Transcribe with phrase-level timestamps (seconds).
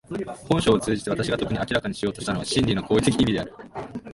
[0.49, 3.53] 本書を通じて私が特に明らかにしようとしたのは真理の行為的意味である。